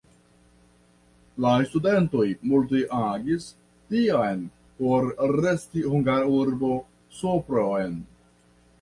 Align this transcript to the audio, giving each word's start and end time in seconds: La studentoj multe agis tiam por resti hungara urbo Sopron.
La 1.45 1.51
studentoj 1.71 2.25
multe 2.53 2.81
agis 3.01 3.47
tiam 3.93 4.43
por 4.83 5.09
resti 5.39 5.89
hungara 5.93 6.35
urbo 6.43 6.75
Sopron. 7.23 7.99